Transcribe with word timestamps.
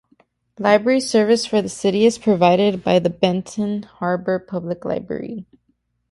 Library 0.57 0.99
service 0.99 1.45
for 1.45 1.61
the 1.61 1.69
city 1.69 2.07
is 2.07 2.17
provided 2.17 2.83
by 2.83 2.97
the 2.97 3.11
Benton 3.11 3.83
Harbor 3.83 4.39
Public 4.39 4.83
Library. 4.83 5.45